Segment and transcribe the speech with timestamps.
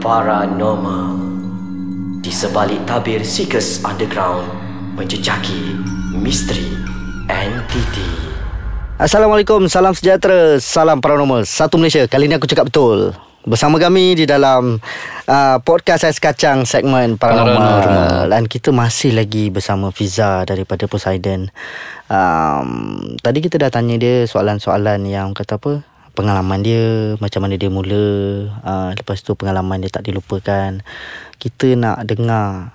[0.00, 1.12] Paranormal.
[2.24, 4.48] Di sebalik tabir Seekers Underground
[4.96, 5.76] Menjejaki
[6.16, 6.72] misteri
[7.28, 8.08] entiti
[8.96, 11.44] Assalamualaikum, salam sejahtera, salam paranormal.
[11.44, 13.12] Satu Malaysia, kali ini aku cakap betul.
[13.44, 14.80] Bersama kami di dalam
[15.28, 17.60] uh, podcast Ais Kacang segmen paranormal.
[17.60, 18.24] paranormal.
[18.32, 21.52] Dan kita masih lagi bersama Fiza daripada Poseidon.
[22.08, 27.70] Um, Tadi kita dah tanya dia soalan-soalan yang kata apa Pengalaman dia, macam mana dia
[27.70, 28.04] mula
[28.62, 30.82] uh, Lepas tu pengalaman dia tak dilupakan
[31.38, 32.74] Kita nak dengar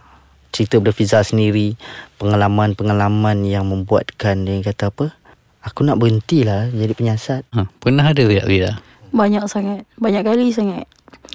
[0.55, 1.75] cerita daripada Fiza sendiri
[2.17, 5.25] Pengalaman-pengalaman yang membuatkan dia kata apa
[5.65, 7.41] Aku nak berhenti lah jadi penyiasat.
[7.57, 8.77] Ha, pernah ada tak Rida?
[9.09, 9.89] Banyak sangat.
[9.97, 10.85] Banyak kali sangat.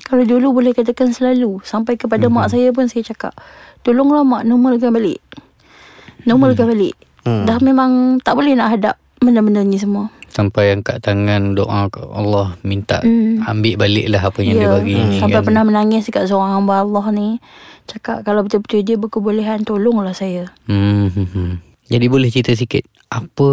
[0.07, 1.59] Kalau dulu boleh katakan selalu.
[1.67, 2.47] Sampai kepada mm-hmm.
[2.47, 3.35] mak saya pun saya cakap.
[3.83, 5.19] Tolonglah mak normalkan balik.
[6.23, 6.71] Normalkan mm.
[6.71, 6.95] balik.
[7.27, 7.45] Mm.
[7.51, 7.91] Dah memang
[8.23, 10.15] tak boleh nak hadap benda-benda ni semua.
[10.41, 13.45] Sampai angkat tangan doa ke Allah minta mm.
[13.45, 14.73] ambil balik lah apa yang yeah.
[14.73, 15.05] dia bagi mm.
[15.05, 15.47] ni Sampai kan.
[15.53, 17.29] pernah menangis dekat seorang hamba Allah ni.
[17.85, 20.49] Cakap kalau betul-betul dia berkebolehan tolonglah saya.
[20.65, 21.61] Mm-hmm.
[21.93, 23.51] Jadi boleh cerita sikit apa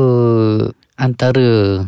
[0.96, 1.84] antara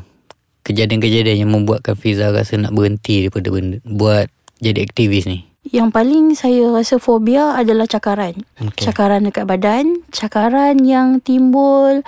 [0.67, 4.27] kejadian-kejadian yang membuatkan Fiza rasa nak berhenti daripada benda, buat
[4.59, 5.47] jadi aktivis ni?
[5.69, 8.43] Yang paling saya rasa fobia adalah cakaran.
[8.57, 8.83] Okay.
[8.89, 12.01] Cakaran dekat badan, cakaran yang timbul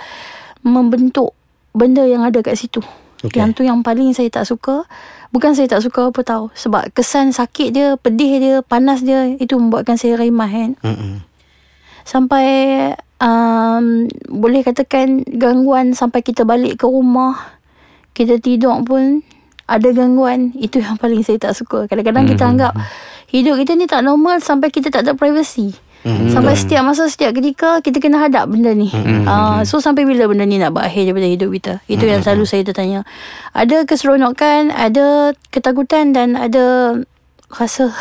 [0.66, 1.32] membentuk
[1.72, 2.80] benda yang ada kat situ.
[3.22, 3.38] Okay.
[3.38, 4.84] Yang tu yang paling saya tak suka.
[5.32, 6.50] Bukan saya tak suka apa tahu.
[6.52, 10.74] Sebab kesan sakit dia, pedih dia, panas dia, itu membuatkan saya remah kan.
[10.82, 11.22] Mm-mm.
[12.02, 12.46] Sampai
[13.22, 17.38] um, boleh katakan gangguan sampai kita balik ke rumah
[18.12, 19.22] kita tidur pun
[19.70, 22.40] ada gangguan itu yang paling saya tak suka kadang-kadang mm-hmm.
[22.42, 22.72] kita anggap
[23.30, 25.72] hidup kita ni tak normal sampai kita tak ada privacy
[26.04, 26.30] mm-hmm.
[26.30, 29.26] sampai setiap masa setiap ketika kita kena hadap benda ni mm-hmm.
[29.26, 32.10] uh, so sampai bila benda ni nak berakhir daripada hidup kita itu mm-hmm.
[32.10, 33.00] yang selalu saya tertanya
[33.54, 36.96] ada keseronokan ada ketakutan dan ada
[37.52, 37.92] rasa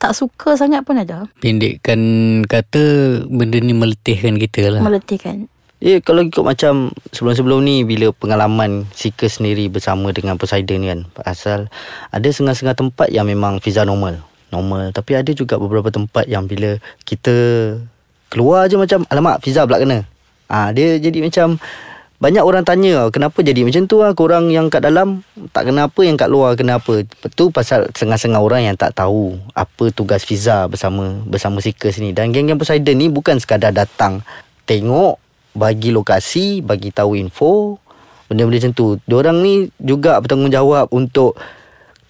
[0.00, 1.28] tak suka sangat pun ada.
[1.44, 2.00] Pendekkan
[2.48, 2.82] kata
[3.28, 4.80] benda ni meletihkan kita lah.
[4.80, 5.52] Meletihkan.
[5.80, 11.00] Ya, kalau ikut macam sebelum-sebelum ni bila pengalaman Sika sendiri bersama dengan Poseidon kan.
[11.24, 11.68] Asal
[12.12, 14.24] ada setengah-setengah tempat yang memang visa normal.
[14.50, 14.90] Normal.
[14.90, 17.34] Tapi ada juga beberapa tempat yang bila kita
[18.30, 20.06] keluar je macam alamak visa pula kena.
[20.50, 21.58] Ha, dia jadi macam
[22.20, 25.24] banyak orang tanya kenapa jadi macam tu lah korang yang kat dalam
[25.56, 30.20] tak kenapa yang kat luar kenapa itu pasal setengah-setengah orang yang tak tahu apa tugas
[30.28, 34.20] Fiza bersama bersama Seekers ni dan geng-geng Poseidon ni bukan sekadar datang
[34.68, 35.16] tengok
[35.56, 37.80] bagi lokasi bagi tahu info
[38.28, 41.40] benda-benda macam tu diorang ni juga bertanggungjawab untuk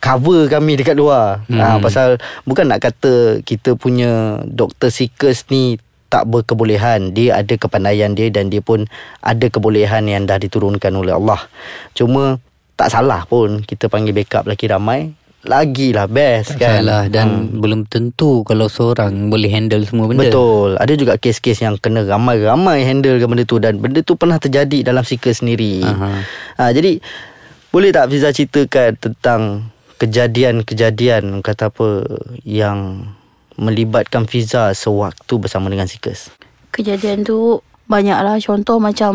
[0.00, 1.44] cover kami dekat luar.
[1.46, 1.60] Hmm.
[1.60, 2.16] ha, pasal
[2.48, 5.76] bukan nak kata kita punya doktor Seekers ni
[6.10, 7.14] tak berkebolehan.
[7.14, 8.88] Dia ada kepandaian dia dan dia pun
[9.22, 11.38] ada kebolehan yang dah diturunkan oleh Allah.
[11.94, 12.42] Cuma
[12.74, 15.14] tak salah pun kita panggil backup lagi ramai.
[15.40, 16.84] Lagilah best tak kan.
[16.84, 17.64] salah dan hmm.
[17.64, 20.28] belum tentu kalau seorang boleh handle semua benda.
[20.28, 20.76] Betul.
[20.76, 24.84] Ada juga kes-kes yang kena ramai-ramai handle ke benda tu dan benda tu pernah terjadi
[24.84, 25.80] dalam seeker sendiri.
[26.60, 27.00] Ha, jadi
[27.72, 29.40] boleh tak Fiza ceritakan tentang
[30.00, 32.08] kejadian-kejadian kata apa
[32.40, 33.12] yang
[33.60, 36.32] melibatkan Fiza sewaktu bersama dengan Seekers?
[36.72, 39.14] Kejadian tu banyaklah contoh macam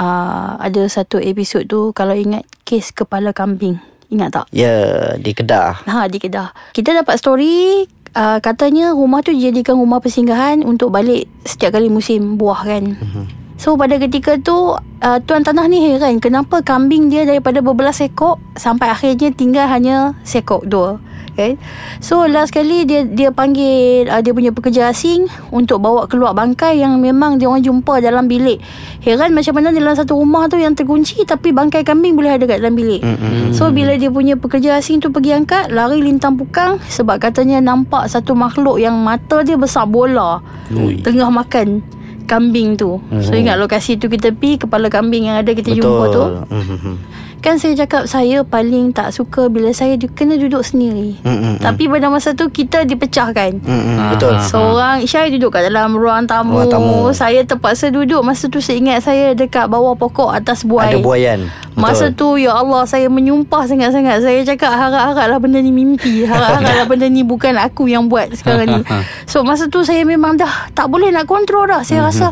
[0.00, 3.76] uh, ada satu episod tu kalau ingat kes kepala kambing.
[4.10, 4.46] Ingat tak?
[4.50, 4.90] Ya, yeah,
[5.20, 5.84] di Kedah.
[5.86, 6.50] Ha, di Kedah.
[6.74, 7.84] Kita dapat story
[8.16, 12.84] uh, katanya rumah tu dijadikan rumah persinggahan untuk balik setiap kali musim buah kan.
[12.96, 13.26] Uh-huh.
[13.60, 14.72] So pada ketika tu
[15.04, 20.16] uh, tuan tanah ni heran kenapa kambing dia daripada berbelas ekor sampai akhirnya tinggal hanya
[20.24, 20.96] sekok dua
[21.36, 21.60] kan?
[22.00, 26.80] So last kali dia dia panggil uh, dia punya pekerja asing untuk bawa keluar bangkai
[26.80, 28.64] yang memang dia orang jumpa dalam bilik.
[29.04, 32.64] Heran macam mana dalam satu rumah tu yang terkunci tapi bangkai kambing boleh ada kat
[32.64, 33.04] dalam bilik.
[33.04, 33.52] Mm-hmm.
[33.52, 38.08] so bila dia punya pekerja asing tu pergi angkat lari lintang pukang sebab katanya nampak
[38.08, 40.40] satu makhluk yang mata dia besar bola.
[40.72, 41.04] Ui.
[41.04, 41.99] tengah makan
[42.30, 43.02] kambing tu.
[43.02, 43.26] Mm-hmm.
[43.26, 45.82] So ingat lokasi tu kita pergi kepala kambing yang ada kita Betul.
[45.82, 46.24] jumpa tu.
[46.54, 46.96] Mm-hmm.
[47.40, 51.18] Kan saya cakap saya paling tak suka bila saya kena duduk sendiri.
[51.24, 51.64] Mm-hmm.
[51.64, 53.58] Tapi pada masa tu kita dipecahkan.
[53.58, 54.08] Mm-hmm.
[54.14, 54.38] Betul.
[54.46, 56.62] Seorang Syai duduk kat dalam ruang tamu.
[56.62, 56.98] ruang tamu.
[57.10, 58.22] Saya terpaksa duduk.
[58.22, 60.94] Masa tu saya ingat saya dekat bawah pokok atas buai.
[60.94, 61.50] Ada buayan.
[61.80, 61.88] Betul.
[61.96, 64.20] Masa tu ya Allah saya menyumpah sangat-sangat.
[64.20, 66.28] Saya cakap harap-haraplah benda ni mimpi.
[66.28, 68.80] Harap-haraplah benda ni bukan aku yang buat sekarang ni.
[69.30, 71.80] So masa tu saya memang dah tak boleh nak kontrol dah.
[71.80, 72.28] Saya rasa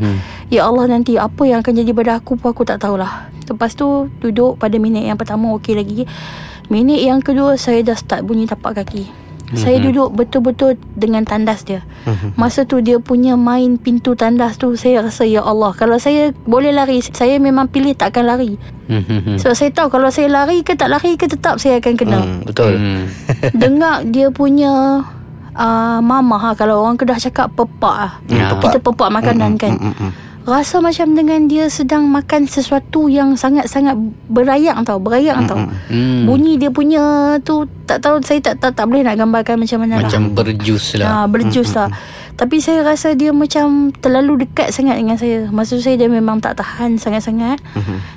[0.53, 3.33] ya Allah nanti apa yang akan jadi pada aku pun aku tak tahulah.
[3.49, 6.05] Lepas tu duduk pada minit yang pertama okey lagi.
[6.69, 9.27] Minit yang kedua saya dah start bunyi tapak kaki.
[9.49, 9.65] Mm-hmm.
[9.65, 11.81] Saya duduk betul-betul dengan tandas dia.
[12.05, 12.37] Mm-hmm.
[12.37, 16.69] Masa tu dia punya main pintu tandas tu saya rasa ya Allah kalau saya boleh
[16.69, 18.61] lari saya memang pilih takkan lari.
[18.93, 19.41] Mm-hmm.
[19.41, 22.21] Sebab saya tahu kalau saya lari ke tak lari ke tetap saya akan kena.
[22.21, 22.73] Mm, betul.
[23.65, 25.05] Dengar dia punya
[25.56, 28.55] uh, Mama ha, Kalau orang Kedah cakap pepak lah Ya.
[28.56, 29.75] Kita pepak makanan kan
[30.49, 33.93] Rasa macam dengan dia sedang makan sesuatu yang sangat-sangat
[34.27, 36.25] berayang tau Berayang tau Hmm.
[36.25, 37.03] Bunyi dia punya
[37.39, 40.97] tu Tak tahu Saya tak tak, tak boleh nak gambarkan macam mana lah Macam berjus
[40.97, 41.25] Ha, lah.
[41.29, 41.93] berjus lah.
[42.33, 45.50] Tapi saya rasa dia macam terlalu dekat sangat dengan saya.
[45.50, 47.59] Maksud saya dia memang tak tahan sangat-sangat.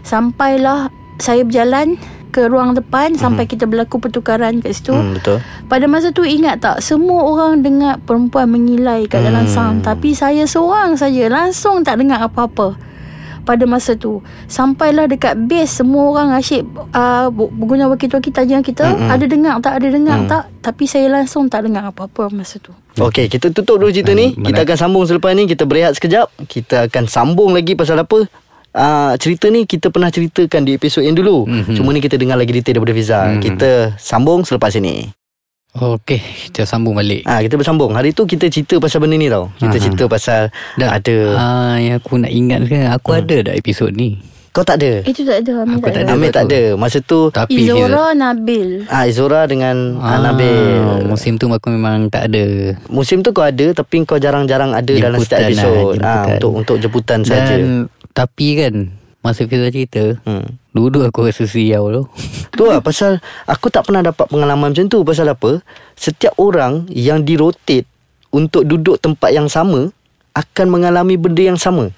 [0.06, 1.98] Sampailah saya berjalan
[2.32, 4.96] ke ruang depan sampai kita berlaku pertukaran kat situ.
[4.96, 5.44] Hmm, betul.
[5.68, 10.48] Pada masa tu ingat tak semua orang dengar perempuan mengilai kat dalam sound tapi saya
[10.48, 12.80] seorang saja langsung tak dengar apa-apa.
[13.42, 16.62] Pada masa tu Sampailah dekat base Semua orang asyik
[16.94, 20.28] uh, Guna walkie-talkie tanya kita mm Ada dengar tak Ada dengar mm.
[20.30, 22.70] tak Tapi saya langsung tak dengar apa-apa Masa tu
[23.00, 24.36] Okey, kita tutup dulu cerita ni.
[24.36, 25.48] Mana- Kita akan sambung selepas ni.
[25.48, 26.28] Kita berehat sekejap.
[26.44, 28.28] Kita akan sambung lagi pasal apa?
[28.72, 31.44] Uh, cerita ni kita pernah ceritakan di episod yang dulu.
[31.44, 31.76] Mm-hmm.
[31.76, 33.20] Cuma ni kita dengar lagi detail daripada Fiza.
[33.22, 33.42] Mm-hmm.
[33.42, 35.12] Kita sambung selepas ini.
[35.74, 37.24] Okey, kita sambung balik.
[37.24, 37.92] Ah, kita bersambung.
[37.92, 39.48] Hari tu kita cerita pasal benda ni tau.
[39.56, 39.80] Kita Aha.
[39.82, 40.42] cerita pasal
[40.76, 43.20] Dah ada Ah, yang aku nak ingat kan, aku Hmm.
[43.22, 44.20] ada dah episod ni.
[44.52, 45.00] kau tak ada.
[45.02, 46.12] Itu tak ada Amir Aku tak tak ada.
[46.12, 46.62] Amir tak ada.
[46.76, 51.08] Masa tu Tapi Izora Nabil ah Izora dengan ah, Ah, Nabil.
[51.08, 52.76] Musim tu aku memang tak ada.
[52.88, 55.96] Musim tu kau ada tapi kau jarang-jarang ada dalam setiap Jemputan lah, episod.
[55.96, 56.28] ah jemputan.
[56.28, 57.48] untuk untuk jemputan saja.
[57.48, 58.74] Dan tapi kan
[59.20, 60.58] masa Fiza cerita, Hmm.
[60.72, 62.04] duduk aku rasa siau tu.
[62.58, 65.62] Tu lah pasal aku tak pernah dapat pengalaman macam tu pasal apa?
[65.94, 67.88] Setiap orang yang dirotate
[68.30, 69.90] untuk duduk tempat yang sama
[70.32, 71.90] akan mengalami benda yang sama.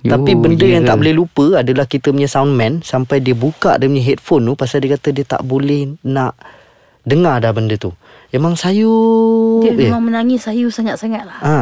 [0.00, 3.76] Yo, Tapi benda ya yang tak boleh lupa adalah kita punya soundman sampai dia buka
[3.76, 6.32] dia punya headphone tu pasal dia kata dia tak boleh nak
[7.02, 7.92] dengar dah benda tu.
[8.30, 8.88] Memang sayu.
[9.60, 11.56] Dia memang menangis sayu sangat-sangat lah Ha,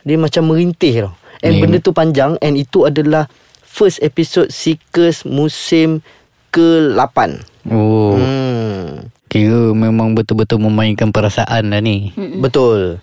[0.00, 1.12] dia macam merintih tau.
[1.42, 3.28] And Ni- benda tu panjang and itu adalah
[3.72, 6.04] first episode Seekers musim
[6.52, 7.40] ke-8.
[7.66, 9.08] Oh, Hmm.
[9.26, 12.12] kira memang betul-betul memainkan perasaan dah ni.
[12.36, 13.00] Betul.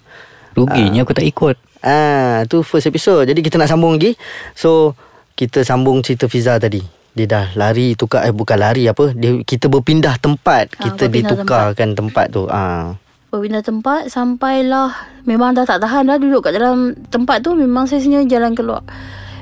[0.53, 1.57] Ruginya aku tak ikut.
[1.81, 3.25] Ah, tu first episode.
[3.25, 4.13] Jadi kita nak sambung lagi.
[4.53, 4.93] So,
[5.33, 6.85] kita sambung cerita Fiza tadi.
[7.09, 9.09] Dia dah lari tukar eh bukan lari apa?
[9.11, 10.69] Dia kita berpindah tempat.
[10.77, 12.25] Ah, Kita berpindah ditukarkan tempat.
[12.29, 12.45] tu.
[12.45, 12.93] Ah.
[13.29, 14.89] Berpindah tempat Sampailah
[15.21, 18.81] Memang dah tak tahan dah Duduk kat dalam tempat tu Memang saya sebenarnya jalan keluar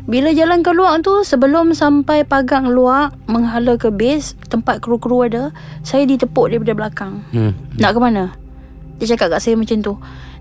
[0.07, 5.51] Bila jalan keluar tu Sebelum sampai pagang luar Menghala ke base Tempat kru-kru ada
[5.83, 7.51] Saya ditepuk daripada belakang Hmm.
[7.75, 8.23] Nak ke mana?
[8.97, 9.93] Dia cakap kat saya macam tu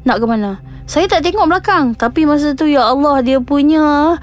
[0.06, 0.62] Nak ke mana?
[0.86, 4.16] Saya tak tengok belakang Tapi masa tu Ya Allah Dia punya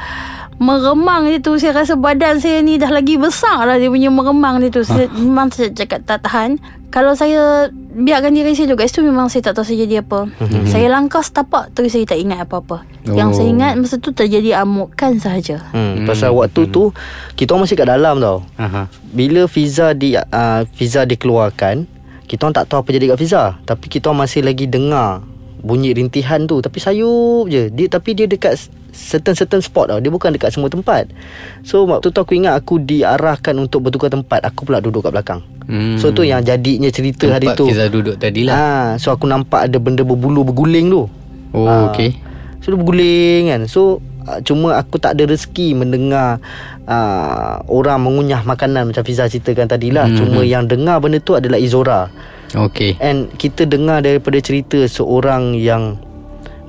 [0.64, 4.64] Meremang dia tu Saya rasa badan saya ni Dah lagi besar lah Dia punya meremang
[4.64, 6.56] dia tu saya, Memang saya cakap tak tahan
[6.94, 10.30] Kalau saya Biarkan diri saya duduk kat situ Memang saya tak tahu saya jadi apa
[10.70, 13.38] Saya langkah setapak Terus saya tak ingat apa-apa Yang Oh.
[13.42, 16.94] saya ingat Masa tu terjadi amukan sahaja Hmm, pasal waktu tu
[17.34, 18.46] kita orang masih kat dalam tau.
[18.62, 18.86] Aha.
[19.10, 21.90] Bila Fiza di uh, Fiza dikeluarkan,
[22.30, 23.44] kita orang tak tahu apa jadi kat Fiza.
[23.66, 25.26] Tapi kita orang masih lagi dengar
[25.64, 27.74] bunyi rintihan tu tapi sayup je.
[27.74, 28.56] Dia tapi dia dekat
[28.94, 30.00] certain-certain spot tau.
[30.00, 31.10] Dia bukan dekat semua tempat.
[31.66, 34.46] So waktu tu aku ingat aku diarahkan untuk bertukar tempat.
[34.46, 35.42] Aku pula duduk kat belakang.
[35.66, 35.96] Hmm.
[35.96, 37.66] So tu yang jadinya cerita Tempat hari tu.
[37.66, 38.54] Fiza duduk tadi lah.
[38.54, 41.08] Ah, so aku nampak ada benda berbulu berguling tu.
[41.52, 41.90] Oh, Ah.
[41.90, 42.18] okey.
[42.60, 43.82] So dia berguling kan So
[44.24, 46.40] uh, Cuma aku tak ada rezeki Mendengar
[46.84, 51.36] uh, Orang mengunyah makanan Macam Fiza ceritakan tadi lah Hmm, Cuma yang dengar benda tu
[51.36, 52.08] adalah Izora
[52.56, 52.96] Okey.
[52.98, 56.00] And kita dengar daripada cerita Seorang yang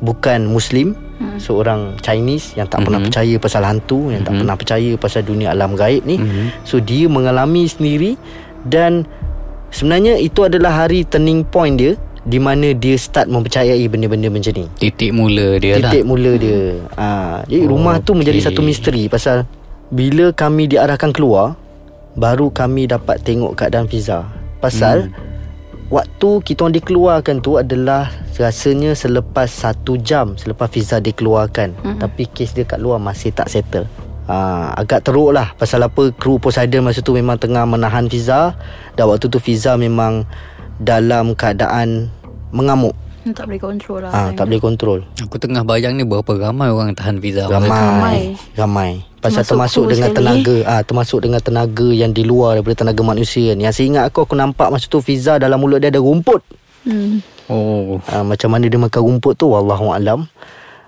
[0.00, 1.38] Bukan Muslim Hmm.
[1.38, 3.06] Seorang Chinese Yang tak pernah Mhm.
[3.06, 6.66] percaya pasal hantu Yang tak pernah percaya pasal dunia alam gaib ni Mhm.
[6.66, 8.18] So dia mengalami sendiri
[8.64, 9.04] Dan
[9.74, 14.64] Sebenarnya itu adalah hari turning point dia di mana dia start mempercayai benda-benda macam ni.
[14.78, 15.90] Titik mula dia lah.
[15.90, 18.46] Titik mula dia ha, Jadi Oh, rumah tu menjadi okey.
[18.48, 19.44] satu misteri Pasal
[19.90, 21.58] Bila kami diarahkan keluar
[22.14, 24.24] Baru kami dapat tengok keadaan Fiza
[24.62, 25.92] Pasal hmm.
[25.92, 31.98] Waktu kita orang dikeluarkan tu adalah Rasanya selepas satu jam Selepas Fiza dikeluarkan hmm.
[32.00, 33.84] Tapi kes dia kat luar masih tak settle
[34.24, 38.56] Ha, agak teruk lah Pasal apa Kru Poseidon masa tu memang tengah menahan Fiza.
[38.96, 40.24] Dan waktu tu Fiza memang
[40.80, 42.08] Dalam keadaan
[42.54, 42.96] Mengamuk.
[43.24, 44.98] Tak boleh kontrol lah ha, Tak boleh kontrol.
[45.24, 47.48] Aku tengah bayang ni berapa ramai orang tahan Fiza.
[47.48, 47.68] Ramai.
[47.68, 48.18] Ramai.
[48.56, 48.90] Ramai.
[49.20, 50.24] Pasal Termasuk termasuk, dengan sekali.
[50.44, 50.56] tenaga.
[50.68, 53.64] Ah Termasuk dengan tenaga Yang di luar Daripada tenaga manusia ni.
[53.68, 56.40] Yang saya ingat aku Aku nampak masa tu Fiza dalam mulut dia ada rumput.
[56.84, 57.20] Hmm.
[57.48, 58.00] Oh.
[58.08, 60.28] ah, Macam mana dia makan rumput tu Wallahualam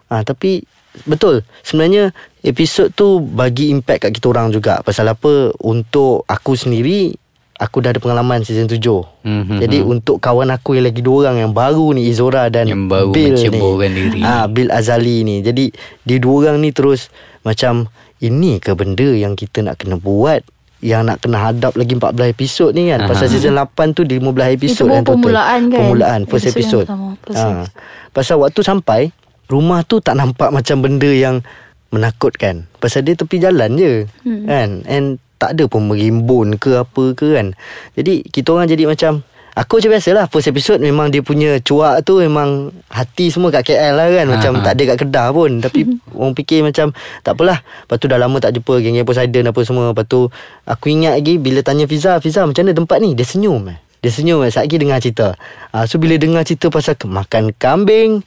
[0.08, 0.64] ah, Tapi
[1.04, 1.44] Betul.
[1.60, 2.16] Sebenarnya
[2.46, 7.10] Episod tu Bagi impact kat kita orang juga Pasal apa Untuk aku sendiri
[7.56, 8.78] Aku dah ada pengalaman season 7
[9.26, 9.58] Mhm.
[9.58, 13.10] Jadi untuk kawan aku yang lagi dua orang Yang baru ni Izora dan Yang baru
[13.10, 13.98] Bill menceburkan ni.
[13.98, 14.20] diri.
[14.22, 17.10] Ah, Bill Azali ni Jadi Dia dua orang ni terus
[17.42, 22.12] Macam Ini ke benda yang kita nak kena buat yang nak kena hadap lagi 14
[22.28, 23.08] episod ni kan.
[23.08, 24.20] Pasal season 8 tu 15
[24.52, 25.80] episod Itu kan baru permulaan kan?
[25.82, 26.84] Permulaan first Episod
[27.32, 27.64] Ha.
[28.12, 29.08] Pasal waktu sampai
[29.46, 31.40] rumah tu tak nampak macam benda yang
[31.90, 32.66] menakutkan.
[32.78, 33.92] Pasal dia tepi jalan je.
[34.26, 34.44] Hmm.
[34.46, 34.68] Kan?
[34.86, 37.52] And tak ada pun merimbun ke apa ke kan.
[37.94, 39.20] Jadi kita orang jadi macam
[39.56, 43.96] Aku macam biasalah First episode memang dia punya cuak tu Memang hati semua kat KL
[43.96, 44.64] lah kan Macam Ha, ha.
[44.68, 45.80] tak ada kat Kedah pun Tapi
[46.12, 46.92] orang fikir macam
[47.24, 50.28] Tak apalah Lepas tu dah lama tak jumpa Geng-geng Poseidon apa semua Lepas tu
[50.68, 54.10] Aku ingat lagi Bila tanya Fiza Fiza macam mana tempat ni Dia senyum eh dia
[54.10, 55.34] senyum eh, Saat lagi dengar cerita.
[55.70, 58.22] Uh, So bila dengar cerita Pasal makan kambing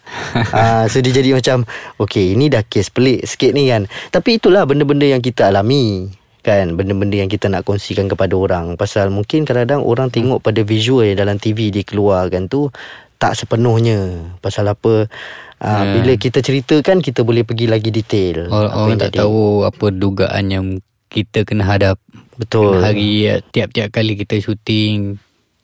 [0.54, 1.64] uh, So dia jadi macam
[1.98, 3.86] Okay ini dah kes pelik sikit ni kan.
[4.10, 6.10] Tapi itulah benda-benda yang kita alami
[6.40, 6.74] kan.
[6.74, 8.74] Benda-benda yang kita nak kongsikan kepada orang.
[8.76, 12.72] Pasal mungkin kadang-kadang orang tengok pada visual yang dalam TV dikeluarkan tu
[13.20, 14.32] tak sepenuhnya.
[14.40, 15.12] Pasal apa?
[15.60, 15.92] Uh, Hmm.
[16.00, 18.48] bila kita ceritakan kita boleh pergi lagi detail.
[18.48, 19.20] Orang, apa orang tak jadi.
[19.28, 20.66] tahu apa dugaan yang
[21.12, 22.00] kita kena hadap.
[22.40, 22.80] Betul.
[22.80, 25.20] hari eh, tiap-tiap kali kita syuting.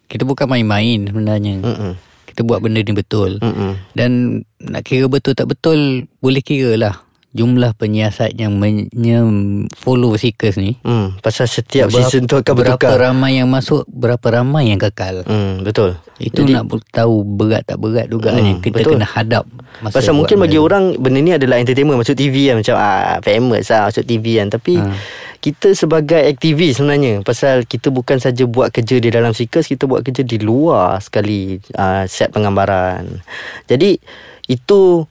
[0.06, 1.60] Kita bukan main-main sebenarnya.
[1.60, 1.94] Mm-mm.
[2.26, 3.38] Kita buat benda ni betul.
[3.38, 3.80] Mm-mm.
[3.92, 4.12] Dan
[4.60, 5.78] nak kira betul tak betul
[6.18, 6.96] boleh kira lah
[7.32, 9.28] jumlah penyiasat yang men- yang
[9.74, 10.80] follow Seekers ni.
[10.82, 12.96] Hmm, pasal setiap Berapa- season tu akan berapa bertukar.
[12.98, 15.20] ramai yang masuk, berapa ramai yang kekal.
[15.24, 16.00] Hmm, betul.
[16.16, 18.96] Itu nak ber- tahu berat tak berat Hmm, yang kita betul.
[18.96, 19.44] kena hadap.
[19.78, 20.64] masa Pasal mungkin bagi benda tu.
[20.66, 24.48] orang benda ni adalah entertainment masuk TV kan macam ah famous lah masuk TV kan
[24.48, 24.88] tapi Ha.
[25.40, 30.02] Kita sebagai aktivis sebenarnya pasal kita bukan saja buat kerja di dalam Seekers kita buat
[30.04, 33.22] kerja di luar sekali uh, set penggambaran.
[33.66, 33.98] Jadi
[34.46, 35.06] itu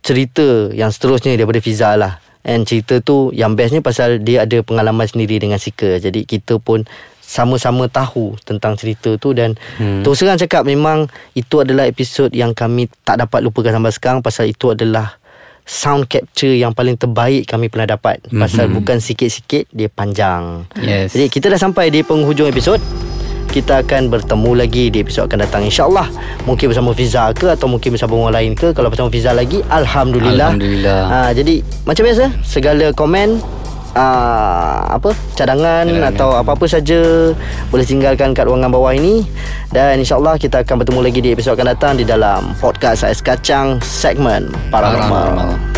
[0.00, 2.22] cerita yang seterusnya daripada Fiza lah.
[2.46, 6.06] And cerita tu yang bestnya pasal dia ada pengalaman sendiri dengan Seekers.
[6.06, 6.88] Jadi kita pun
[7.28, 10.00] sama-sama tahu tentang cerita tu dan hmm.
[10.00, 14.48] terus terang cakap memang itu adalah episod yang kami tak dapat lupakan sampai sekarang pasal
[14.48, 15.17] itu adalah
[15.68, 20.64] sound capture yang paling terbaik kami pernah dapat pasal bukan sikit-sikit dia panjang.
[20.80, 21.12] Yes.
[21.12, 22.80] Jadi kita dah sampai di penghujung episod.
[23.48, 26.04] Kita akan bertemu lagi di episod akan datang insyaAllah
[26.44, 30.52] Mungkin bersama Fiza ke Atau mungkin bersama orang lain ke Kalau bersama Fiza lagi Alhamdulillah
[30.52, 31.00] Alhamdulillah.
[31.08, 33.40] ha, Jadi macam biasa Segala komen
[33.98, 36.10] uh, apa cadangan, Cadangan.
[36.14, 37.34] atau apa-apa saja
[37.68, 39.26] boleh tinggalkan kat ruangan bawah ini
[39.74, 43.82] dan insyaallah kita akan bertemu lagi di episod akan datang di dalam podcast Ais Kacang
[43.82, 45.34] segmen Paranormal.
[45.34, 45.77] Paranormal.